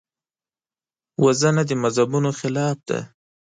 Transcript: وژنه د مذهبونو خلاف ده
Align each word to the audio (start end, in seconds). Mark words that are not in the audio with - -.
وژنه 1.23 1.63
د 1.69 1.71
مذهبونو 1.83 2.29
خلاف 2.39 2.77
ده 2.87 2.99